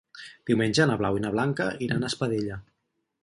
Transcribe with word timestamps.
Diumenge 0.49 0.87
na 0.91 0.95
Blau 1.01 1.19
i 1.19 1.21
na 1.27 1.31
Blanca 1.37 1.69
iran 1.89 2.07
a 2.09 2.13
Espadella. 2.13 2.57